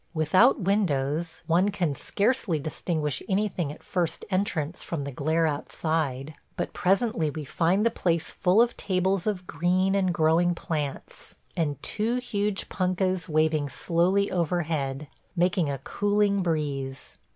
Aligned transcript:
Without 0.15 0.59
windows, 0.59 1.43
one 1.45 1.69
can 1.69 1.93
scarcely 1.93 2.57
distinguish 2.57 3.21
anything 3.29 3.71
at 3.71 3.83
first 3.83 4.25
entrance 4.31 4.81
from 4.81 5.03
the 5.03 5.11
glare 5.11 5.45
outside; 5.45 6.33
but 6.57 6.73
presently 6.73 7.29
we 7.29 7.45
find 7.45 7.85
the 7.85 7.91
place 7.91 8.31
full 8.31 8.63
of 8.63 8.75
tables 8.77 9.27
of 9.27 9.45
green 9.45 9.93
and 9.93 10.11
growing 10.11 10.55
plants, 10.55 11.35
and 11.55 11.79
two 11.83 12.15
huge 12.15 12.67
punkahs 12.67 13.29
waving 13.29 13.69
slowly 13.69 14.31
overhead, 14.31 15.07
making 15.35 15.69
a 15.69 15.77
cooling 15.77 16.41
breeze. 16.41 17.19